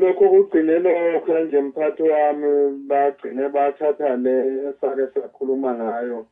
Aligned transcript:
kulokho 0.00 0.28
kugcine 0.30 0.78
lokho 0.78 1.40
nje 1.40 1.60
mphathi 1.60 2.02
wami 2.02 2.78
bagcine 2.88 3.48
bathatha 3.48 4.16
le 4.16 4.34
esake 4.68 5.06
sakhuluma 5.14 5.74
ngayo 5.74 6.26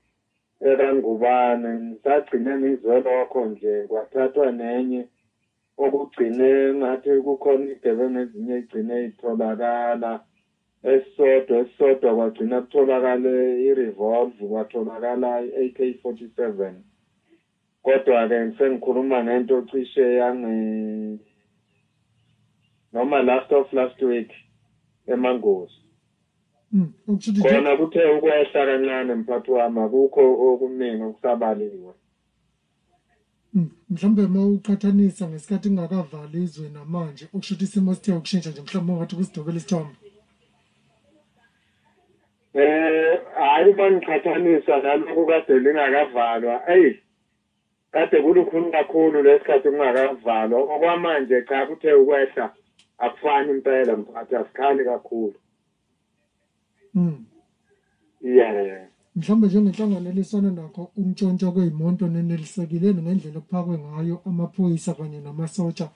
ekangubane. 0.61 1.97
Sagcine 2.05 2.57
ngizwe 2.59 3.01
lokho 3.01 3.47
nje 3.47 3.87
kwathathwa 3.89 4.53
nenye 4.53 5.09
okugcine 5.77 6.75
ngathi 6.75 7.11
kukhona 7.21 7.73
igebengu 7.73 8.19
ezinye 8.19 8.57
igcine 8.59 9.05
itholakala 9.05 10.21
esisodwa 10.83 11.59
esisodwa 11.59 12.15
kwagcina 12.17 12.61
kutholakale 12.61 13.35
i-revolve 13.69 14.41
kwatholakala 14.51 15.31
i-ak 15.45 15.79
forty 16.01 16.27
seven 16.37 16.75
kodwa-ke 17.85 18.39
sengikhuluma 18.59 19.25
ngento 19.25 19.63
cishe 19.69 20.15
yange 20.21 20.57
noma 22.93 23.23
last 23.23 23.53
of 23.53 23.73
last 23.73 24.03
week 24.03 24.31
emangozi 25.07 25.79
Mm, 26.73 26.93
ukuthi 27.07 27.43
khona 27.43 27.77
kuthe 27.77 28.05
ukwehla 28.05 28.67
kancane 28.67 29.15
mphathi 29.15 29.51
wami 29.51 29.81
akukho 29.81 30.23
okuningi 30.47 31.03
okusabaliwe. 31.03 31.93
Mm, 33.55 33.71
mhlawumbe 33.91 34.23
uma 34.23 34.47
uqhathanisa 34.47 35.29
ngesikhathi 35.29 35.69
kungakavali 35.69 36.43
izwe 36.45 36.69
namanje 36.69 37.25
okusho 37.25 37.55
ukuthi 37.55 37.65
isimo 37.65 37.95
sithe 37.95 38.13
ukushintsha 38.13 38.51
nje 38.51 38.61
mhlawumbe 38.63 38.93
ungathi 38.93 39.17
kusidobela 39.17 39.59
isithombe. 39.59 39.97
Eh 42.55 43.21
hayi 43.41 43.73
bangiqhathanisa 43.79 44.75
nalokho 44.83 45.23
kade 45.27 45.55
lingakavalwa 45.65 46.55
eyi 46.75 46.91
kade 47.93 48.17
kulukhuni 48.25 48.73
kakhulu 48.73 49.23
lesikhathi 49.23 49.69
kungakavalwa. 49.71 50.59
Okwamanje 50.75 51.43
cha 51.49 51.67
kuthe 51.67 51.93
ukwehla. 51.93 52.47
Akufani 52.99 53.51
impela 53.51 53.97
mphathi 53.97 54.37
asikhali 54.37 54.85
kakhulu. 54.85 55.35
Mm. 56.95 57.25
yeah 58.21 58.89
mhlawumbe 59.19 59.47
njengenhlangano 59.47 60.11
elisana 60.11 60.51
nakho 60.51 60.83
ukuntshontshwa 60.83 61.53
kwey'moto 61.55 62.05
nenelisekile 62.09 62.89
ngendlela 62.95 63.39
okuphakwe 63.41 63.75
ngayo 63.85 64.17
amaphoyisa 64.29 64.93
kanye 64.99 65.19
namasotsha 65.21 65.87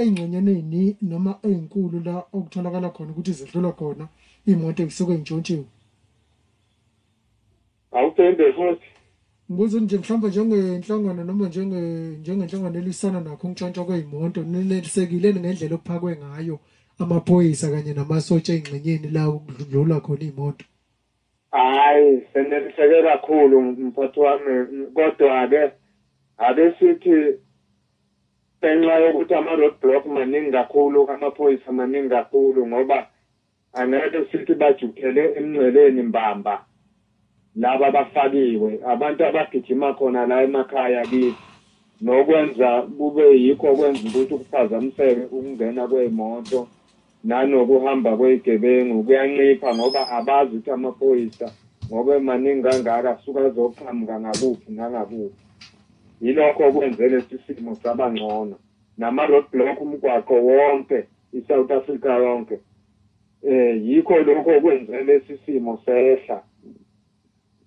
ey'ngxenyeni 0.00 0.50
ey'ni 0.56 0.82
noma 1.10 1.32
ey'nkulu 1.48 1.98
la 2.06 2.14
okutholakala 2.36 2.88
khona 2.94 3.10
ukuthi 3.12 3.32
zidlula 3.38 3.70
khona 3.78 4.04
iy'moto 4.48 4.80
ey'suke 4.82 5.12
y'ntshontshiwe. 5.16 5.66
Awuphinde 7.96 8.44
futhi. 8.56 8.88
Ngibuza 9.50 9.80
nje 9.80 9.96
mhlawumbe 9.98 10.28
njengenhlangano 10.28 11.24
noma 11.24 11.46
njenge- 11.48 12.18
njengenhlangano 12.20 12.78
elisana 12.78 13.20
nakho 13.20 13.34
ukuntshontshwa 13.34 13.84
kwey'moto 13.84 14.40
nenelisekile 14.42 15.28
ngendlela 15.34 15.74
okuphakwe 15.76 16.16
ngayo 16.16 16.56
amaphoyisa 17.02 17.66
kanye 17.72 17.92
namasotsha 17.94 18.52
ey'ngxenyeni 18.54 19.08
la 19.16 19.22
okudlula 19.28 19.96
khona 20.04 20.24
iy'moto 20.26 20.64
hayi 21.52 22.22
seneliseke 22.32 23.02
kakhulu 23.08 23.56
mphathi 23.62 24.20
wami 24.20 24.52
kodwa-ke 24.94 25.62
ake 26.46 26.64
sithi 26.78 27.16
ngenxa 28.64 28.94
yokuthi 29.02 29.34
ama-road 29.34 29.74
block 29.82 30.06
maningi 30.06 30.52
kakhulu 30.52 31.10
amaphoyisa 31.10 31.72
maningi 31.72 32.08
kakhulu 32.08 32.66
ngoba 32.66 32.98
angeke 33.72 34.18
sithi 34.30 34.54
bajukele 34.54 35.22
emngceleni 35.38 36.02
mbamba 36.02 36.64
laba 37.56 37.86
abafakiwe 37.86 38.80
abantu 38.86 39.24
abagijima 39.24 39.94
khona 39.94 40.26
la 40.26 40.42
emakhaya 40.42 41.02
kithi. 41.02 41.34
Nokwenza 42.00 42.82
kube 42.82 43.24
yikho 43.40 43.76
kwenza 43.76 44.08
ukuthi 44.08 44.34
kuphazamiseke 44.34 45.24
ukungena 45.30 45.88
kwey'moto 45.88 46.68
nanokuhamba 47.24 48.16
kweyigebengu 48.16 49.02
kuyancipha 49.04 49.74
ngoba 49.74 50.08
abazi 50.08 50.56
ukuthi 50.56 50.70
amaphoyisa 50.70 51.52
ngoba 51.86 52.20
maningi 52.20 52.62
kangaka 52.62 53.18
suka 53.24 53.40
azoqhamuka 53.46 54.20
ngakuphi 54.20 54.72
nangakuphi. 54.72 55.44
Yilokho 56.20 56.72
kwenze 56.72 57.08
lesi 57.08 57.38
simo 57.46 57.74
saba 57.74 58.12
ngcono. 58.12 58.56
Nama-road 58.98 59.44
block 59.52 59.80
umgwaqo 59.80 60.34
wonke 60.34 61.04
i-south 61.32 61.70
africa 61.70 62.06
yonke 62.06 62.58
eh 63.42 63.86
yikho 63.86 64.18
lokho 64.18 64.60
kwenze 64.60 65.04
lesi 65.04 65.38
simo 65.46 65.78
sehla. 65.84 66.42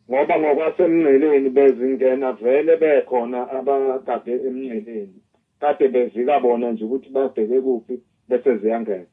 Ngoba 0.10 0.40
ngokwasemngceleni 0.40 1.50
bezingena 1.50 2.32
vele 2.42 2.74
bekhona 2.82 3.40
abagade 3.58 4.34
emngceleni 4.48 5.20
kade 5.60 5.88
bevika 5.88 6.40
bona 6.40 6.72
nje 6.72 6.84
ukuthi 6.86 7.10
babheke 7.10 7.62
kuphi 7.62 7.96
bese 8.30 8.58
ziyangena. 8.58 9.06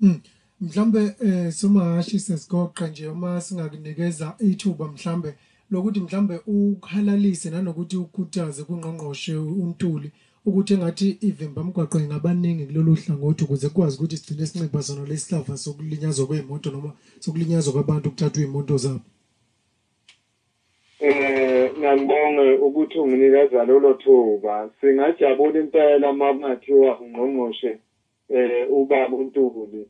Mm. 0.00 0.20
mhlambe 0.60 1.14
eh 1.20 1.52
somahashi 1.52 2.20
sesigoqa 2.20 2.88
nje 2.88 3.08
uma 3.08 3.40
singakunikeza 3.40 4.34
ithuba 4.40 4.88
mhlambe 4.88 5.34
lokuthi 5.70 6.00
mhlambe 6.00 6.40
ukhalalise 6.46 7.50
nanokuthi 7.50 7.96
ukhuthaze 7.96 8.62
kungqongqoshe 8.62 9.36
untuli 9.36 10.10
ukuthi 10.46 10.74
engathi 10.74 11.18
ivimba 11.20 11.64
mgwaqo 11.64 12.00
ingabaningi 12.00 12.66
kulolu 12.66 12.94
hlangothi 12.94 13.44
ukuze 13.44 13.68
kukwazi 13.68 13.96
ukuthi 13.96 14.16
sigcine 14.16 14.46
sincipha 14.46 14.82
sona 14.82 15.04
lesihlava 15.10 15.56
sokulinyazwa 15.56 16.26
kwey'moto 16.26 16.70
noma 16.70 16.90
sokulinyazwa 17.20 17.72
kwabantu 17.72 18.08
ukuthathwa 18.08 18.42
iy'moto 18.42 18.76
zabo. 18.76 19.00
Eh 21.00 21.70
ngiyabonga 21.78 22.54
ukuthi 22.66 22.98
unginikeza 22.98 23.64
lolo 23.64 23.94
thuba. 23.94 24.70
Singajabula 24.80 25.60
impela 25.60 26.10
uma 26.10 26.32
kungathiwa 26.32 27.00
ungqongqoshe 27.00 27.78
eh 28.28 28.66
ubaba 28.70 29.16
uNtuli. 29.16 29.86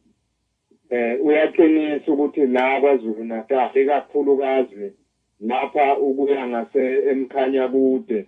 Eh 0.91 1.19
uyaqinisa 1.25 2.13
ukuthi 2.13 2.47
la 2.47 2.81
kwaZulu 2.81 3.25
Natal 3.25 3.71
ikakhulukazi 3.77 4.93
lapha 5.41 5.99
ukuya 5.99 6.47
ngase 6.49 6.83
emkhanya 7.11 7.69
kude 7.69 8.25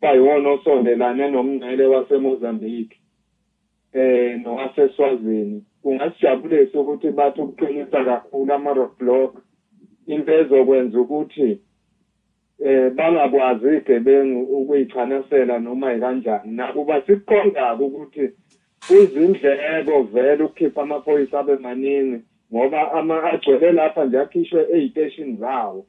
bayiwona 0.00 0.48
osondelane 0.50 1.28
nomngcele 1.28 1.84
waseMozambique 1.86 2.96
eh 3.94 4.36
nowaseswazini. 4.42 5.62
Kungasijabulisa 5.82 6.80
ukuthi 6.80 7.10
bathi 7.10 7.40
ukuqinisa 7.40 8.04
kakhulu 8.04 8.52
ama-roadblock. 8.52 9.40
Into 10.06 10.32
ezokwenza 10.32 11.00
ukuthi 11.00 11.58
eh 12.64 12.90
bangakwazi 12.90 13.76
igebengu 13.76 14.40
ukuyichanasela 14.42 15.58
noma 15.58 15.94
ikanjani. 15.94 16.52
Nakuba 16.56 17.02
sikuqonda 17.02 17.74
ukuthi 17.74 18.30
kuzindleko 18.88 20.02
vele 20.02 20.44
ukukhipha 20.44 20.82
amaphoyisa 20.82 21.38
abe 21.38 21.56
maningi 21.56 22.22
ngoba 22.52 22.92
ama 22.92 23.22
agcwele 23.22 23.72
lapha 23.72 24.04
nje 24.04 24.18
akhishwe 24.18 24.66
ey'teshini 24.74 25.36
zawo. 25.36 25.86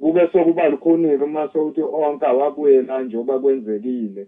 Kube 0.00 0.28
sokuba 0.32 0.68
lukhonile 0.68 1.24
uma 1.24 1.48
sokuthi 1.52 1.82
onke 1.82 2.26
awabuyela 2.26 3.02
njengoba 3.02 3.38
kwenzekile. 3.38 4.26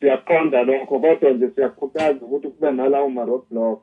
Siyaqonda 0.00 0.62
lokho 0.62 0.98
kodwa 0.98 1.30
nje 1.30 1.50
siyakhuthaza 1.50 2.26
ukuthi 2.26 2.48
kube 2.48 2.70
nalawo 2.70 3.08
ma-roadblock. 3.08 3.82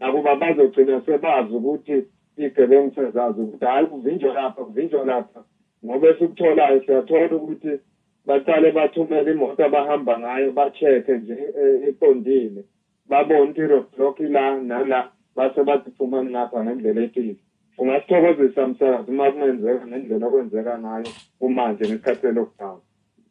Nakuba 0.00 0.36
bazogcina 0.36 1.00
sebazi 1.00 1.54
ukuthi 1.54 2.04
iy'gebengu 2.38 2.94
sezazi 2.94 3.40
ukuthi 3.40 3.64
hhayi 3.64 3.86
kuvinjwa 3.86 4.34
lapha 4.34 4.64
kuvinjwa 4.64 5.04
lapha. 5.04 5.44
Ngoba 5.84 6.08
esikutholayo 6.08 6.84
siyathola 6.84 7.36
ukuthi 7.36 7.72
baqale 8.26 8.72
bathumele 8.72 9.30
imoto 9.32 9.64
abahamba 9.64 10.18
ngayo 10.18 10.52
ba-check-e 10.52 11.18
nje 11.18 11.36
eh, 11.60 11.88
eqondile 11.88 12.64
babone 13.08 13.50
ukuthi 13.50 13.60
i-roadblock 13.60 14.20
la 14.20 14.44
nala 14.60 15.10
base 15.36 15.60
bathi 15.64 15.90
phumani 15.96 16.30
ngapha 16.30 16.64
ngendlela 16.64 17.00
ethile 17.06 17.36
ungasithokozisa 17.78 18.66
msakazi 18.66 19.10
uma 19.10 19.30
kungenzeka 19.30 19.86
ngendlela 19.86 20.26
okwenzeka 20.26 20.78
ngayo 20.78 21.08
kumanje 21.38 21.84
ngesikhathi 21.84 22.26
lockdown 22.26 22.80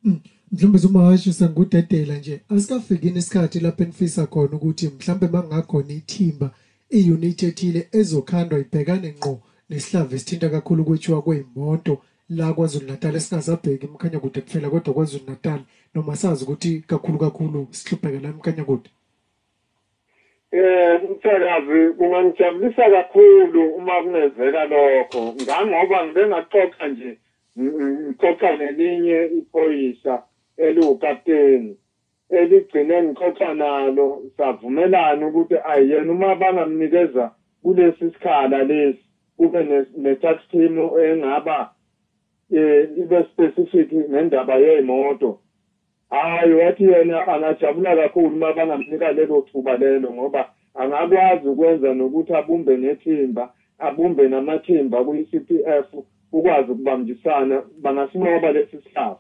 Mm. 0.05 0.19
mhlawumbe 0.51 0.79
somahashi 0.79 1.33
sangudedela 1.33 2.17
nje 2.17 2.41
asikafikini 2.49 3.19
isikhathi 3.19 3.59
lapho 3.59 3.83
enifisa 3.83 4.25
khona 4.25 4.55
ukuthi 4.55 4.87
mhlawumbe 4.87 5.27
mangakhona 5.27 5.93
ithimba 5.93 6.51
i-unit 6.89 7.43
ethile 7.43 7.87
ezokhandwa 7.91 8.59
ibhekane 8.59 9.09
ngqo 9.17 9.39
nesihlava 9.69 10.15
esithinta 10.15 10.49
kakhulu 10.49 10.83
ukwethiwa 10.83 11.21
kwey'moto 11.21 12.01
la 12.29 12.53
kwazulu 12.53 12.87
natal 12.87 13.15
esingasabheki 13.15 13.85
emkhanya 13.85 14.19
kude 14.19 14.41
kuphela 14.41 14.69
kodwa 14.69 14.93
kwazulu 14.93 15.23
natal 15.27 15.59
noma 15.95 16.15
sazi 16.15 16.43
ukuthi 16.43 16.83
kakhulu 16.87 17.17
kakhulu 17.19 17.67
sihlupheka 17.71 18.19
la 18.19 18.29
emkhanya 18.29 18.63
kude 18.63 18.89
Eh 20.51 21.01
msakazi 21.09 21.93
kungangijabulisa 21.97 22.89
kakhulu 22.89 23.73
uma 23.75 24.01
kungenzeka 24.03 24.65
lokho. 24.65 25.35
Ngangoba 25.43 26.05
ngibe 26.05 26.27
ngaxoxa 26.27 26.87
nje 26.87 27.17
ng- 27.57 27.75
ng- 27.79 27.99
ngixoxa 28.09 28.57
nelinye 28.57 29.25
iphoyisa 29.39 30.23
eliwukapteni 30.57 31.77
eligcine 32.29 33.03
ngixoxa 33.03 33.53
nalo. 33.53 34.23
Savumelana 34.37 35.27
ukuthi 35.27 35.55
ayiyena 35.65 36.11
uma 36.11 36.35
bangamnikeza 36.35 37.31
kulesi 37.63 38.11
sikhala 38.11 38.63
lesi 38.63 39.03
kube 39.37 39.63
ne- 39.63 39.91
ne-tax 39.97 40.37
team 40.51 40.77
engaba 41.09 41.71
eh 42.51 42.89
ibe 42.97 43.23
specific 43.23 43.91
ngendaba 43.93 44.55
yey'moto 44.55 45.39
hayi 46.09 46.53
wathi 46.53 46.83
yena 46.83 47.27
angajabula 47.27 47.95
kakhulu 47.95 48.27
uma 48.27 48.53
bangamnika 48.53 49.11
lelo 49.11 49.41
thuba 49.41 49.77
lelo 49.77 50.13
ngoba 50.13 50.49
angakwazi 50.75 51.47
ukwenza 51.47 51.93
nokuthi 51.93 52.33
abumbe 52.33 52.77
nethimba 52.77 53.49
abumbe 53.79 54.27
namathimba 54.27 55.03
kuyi-CPF 55.03 55.87
ukwazi 56.31 56.71
ukubambisana 56.71 57.63
bangasinqoba 57.81 58.51
lesi 58.51 58.77
sihlava 58.83 59.17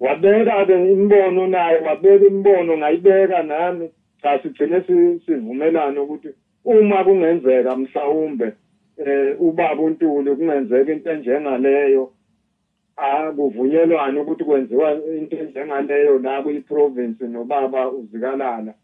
wabeka-ke 0.00 0.92
imbono 0.92 1.46
naye 1.46 1.78
wabeka 1.78 2.26
imbono 2.26 2.76
ngayibeka 2.76 3.42
nami 3.42 3.90
cha 4.22 4.38
sigcine 4.42 4.82
sivumelana 5.26 6.02
ukuthi 6.02 6.28
uma 6.64 7.04
kungenzeka 7.04 7.76
mhlawumbe 7.76 8.52
eh 9.06 9.40
ubaba 9.40 9.82
uNtuli 9.82 10.36
kungenzeka 10.36 10.92
into 10.92 11.10
enjengaleyo 11.10 12.10
akuvunyelwana 12.96 14.20
ukuthi 14.20 14.44
kwenziwa 14.44 14.92
into 14.92 15.36
enjengaleyo 15.36 16.18
la 16.18 16.42
kuyi-province 16.42 17.24
nobaba 17.26 17.88
uzikalala. 17.88 18.74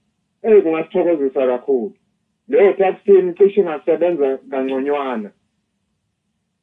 Eh 0.43 0.63
kungasithokozisa 0.63 1.47
kakhulu. 1.47 1.95
Leyo 2.49 2.73
tax 2.73 3.05
team 3.05 3.35
cishe 3.35 3.61
ingasebenza 3.61 4.39
kangconywana 4.51 5.31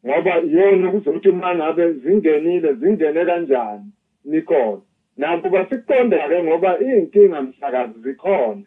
ngoba 0.05 0.35
yona 0.35 0.91
kuzokuthi 0.91 1.29
uma 1.29 1.55
ngabe 1.55 1.93
zingenile 1.93 2.73
zingene 2.73 3.25
kanjani 3.25 3.91
nikhona 4.25 4.81
nakuba 5.17 5.65
sikuqonda-ke 5.69 6.43
ngoba 6.43 6.79
iy'nkinga 6.79 7.41
mhlakazi 7.41 7.99
zikhona. 8.03 8.63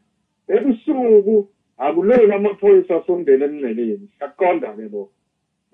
Ebusuku 0.55 1.49
akuleli 1.79 2.33
amaphoyisa 2.33 2.97
asondele 2.97 3.45
emngceleni 3.45 4.07
siyakuqonda-ke 4.13 4.85
lokho. 4.93 5.22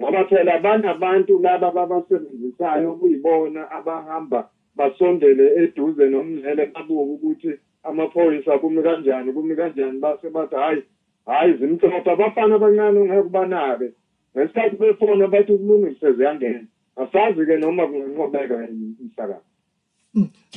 Ngoba 0.01 0.25
phela 0.29 0.55
abanye 0.55 0.89
abantu 0.89 1.33
laba 1.45 1.71
babasebenzisayo 1.77 2.87
okuyibona 2.93 3.71
abahamba 3.71 4.41
basondele 4.79 5.45
eduze 5.63 6.05
nomngcele 6.09 6.65
babuke 6.73 7.13
ukuthi 7.15 7.51
amaphoyisa 7.89 8.59
kumi 8.59 8.83
kanjani 8.83 9.33
kumi 9.33 9.57
kanjani. 9.57 9.99
Base 10.01 10.31
bathi 10.31 10.55
hhayi 10.55 10.83
hhayi 11.27 11.59
zimhlophe 11.59 12.11
abafana 12.11 12.55
abancane 12.55 12.99
ongeke 12.99 13.27
ubanabe. 13.27 13.89
Ngesikhathi 14.35 14.77
befona 14.77 15.29
bathi 15.33 15.53
ukulungise 15.53 16.13
ziyangena. 16.17 16.67
Asazi-ke 16.97 17.57
noma 17.57 17.87
kunganqobeka 17.87 18.55
umsakazi 19.03 19.49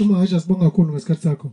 uma 0.01 0.17
hasha 0.17 0.39
sibonga 0.39 0.65
kakhulu 0.65 0.93
ngesikhathi 0.93 1.21
sakho. 1.21 1.49